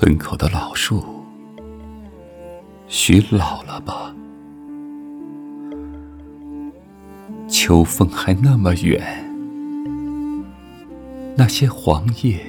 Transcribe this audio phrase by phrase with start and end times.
[0.00, 1.04] 村口的老树，
[2.88, 4.14] 许老了吧？
[7.46, 8.98] 秋风还那么远，
[11.36, 12.40] 那些黄叶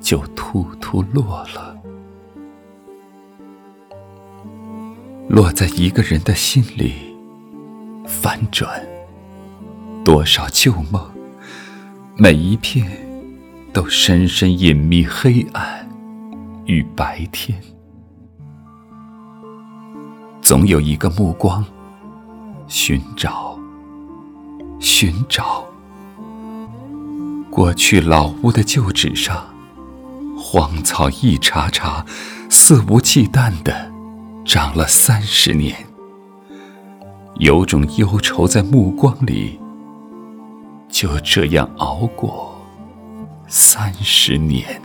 [0.00, 1.80] 就突突落了，
[5.28, 7.16] 落在一个人的心里，
[8.04, 8.84] 翻转
[10.04, 11.08] 多少旧梦，
[12.16, 13.07] 每一片。
[13.78, 15.88] 都深深隐秘黑暗
[16.66, 17.56] 与白天，
[20.42, 21.64] 总有一个目光
[22.66, 23.56] 寻找，
[24.80, 25.64] 寻找。
[27.48, 29.46] 过去老屋的旧纸上，
[30.36, 32.04] 荒草一茬茬，
[32.50, 33.92] 肆无忌惮的
[34.44, 35.86] 长了三十年。
[37.36, 39.60] 有种忧愁在目光里，
[40.88, 42.57] 就这样熬过。
[43.50, 44.78] 三十年，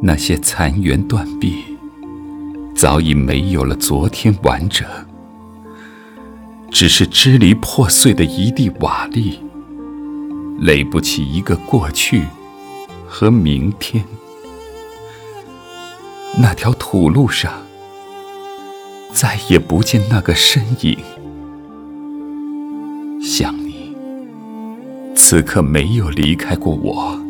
[0.00, 1.64] 那些残垣断壁，
[2.76, 4.86] 早已没有了昨天完整，
[6.70, 9.40] 只是支离破碎的一地瓦砾，
[10.60, 12.26] 垒不起一个过去
[13.08, 14.04] 和明天。
[16.38, 17.52] 那条土路上，
[19.12, 20.96] 再也不见那个身影。
[25.28, 27.20] 此刻没有离开过我。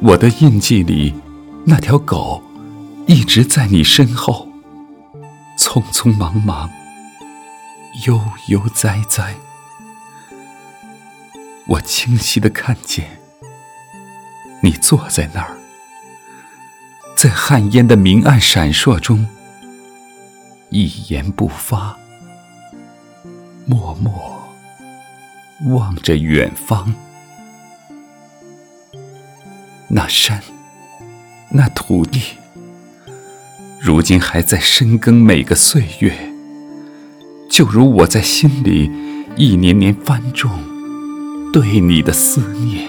[0.00, 1.14] 我的印记里，
[1.64, 2.42] 那条狗
[3.06, 4.48] 一直在你身后，
[5.56, 6.68] 匆匆忙忙，
[8.08, 9.36] 悠悠哉哉。
[11.68, 13.08] 我清晰的看见，
[14.60, 15.56] 你坐在那儿，
[17.16, 19.28] 在旱烟的明暗闪烁中，
[20.70, 21.96] 一言不发，
[23.66, 24.41] 默默。
[25.66, 26.92] 望着远方，
[29.88, 30.42] 那山，
[31.50, 32.20] 那土地，
[33.80, 36.32] 如今还在深耕每个岁月，
[37.48, 38.90] 就如我在心里
[39.36, 40.50] 一年年翻种
[41.52, 42.88] 对你的思念。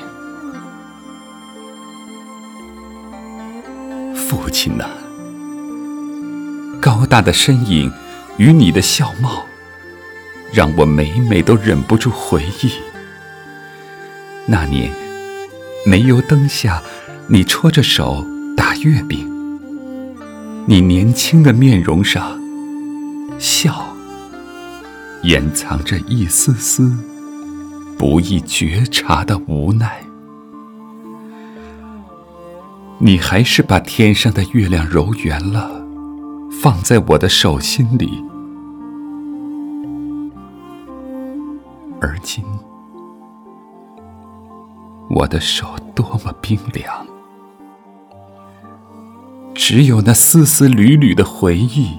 [4.15, 4.85] 父亲呐，
[6.81, 7.93] 高大的身影
[8.37, 9.45] 与你的笑貌。
[10.53, 12.71] 让我每每都忍不住回忆，
[14.45, 14.93] 那年
[15.83, 16.79] 煤油灯下，
[17.27, 18.23] 你戳着手
[18.55, 19.27] 打月饼，
[20.67, 22.39] 你年轻的面容上，
[23.39, 23.95] 笑
[25.23, 26.95] 掩藏着一丝丝
[27.97, 30.03] 不易觉察的无奈。
[32.99, 35.83] 你还是把天上的月亮揉圆了，
[36.61, 38.23] 放在我的手心里。
[42.05, 42.43] 而今，
[45.09, 45.65] 我的手
[45.95, 47.07] 多么冰凉，
[49.55, 51.97] 只有那丝丝缕缕的回忆，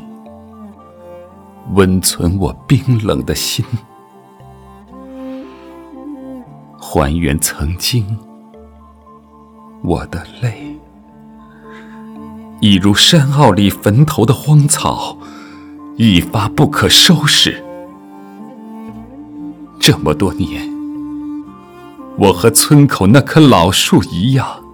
[1.72, 3.65] 温存我冰冷的心，
[6.78, 8.19] 还原曾经
[9.82, 10.78] 我的泪，
[12.60, 15.16] 一如山坳里坟头的荒草，
[15.97, 17.64] 一发不可收拾。
[19.87, 20.67] 这么多年，
[22.17, 24.65] 我和村口那棵老树一样，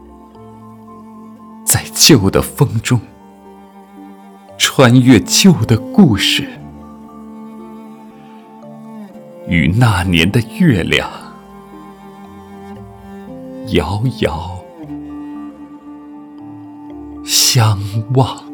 [1.65, 3.01] 在旧的风中
[4.57, 6.49] 穿越旧的故事，
[9.49, 11.11] 与那年的月亮
[13.73, 14.61] 遥遥
[17.25, 17.77] 相
[18.15, 18.50] 望。